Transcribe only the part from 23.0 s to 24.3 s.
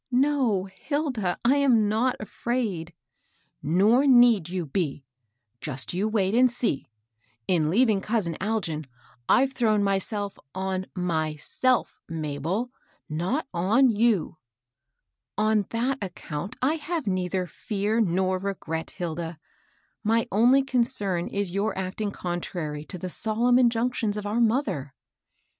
solemn injunctions of